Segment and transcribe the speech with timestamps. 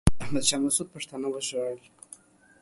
[0.21, 1.77] احمد شاه مسعود پښتانه وژل.